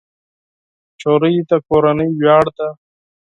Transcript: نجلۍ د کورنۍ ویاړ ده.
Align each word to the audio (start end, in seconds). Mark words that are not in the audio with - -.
نجلۍ 0.93 1.35
د 1.49 1.51
کورنۍ 1.67 2.09
ویاړ 2.19 2.45
ده. 2.57 2.69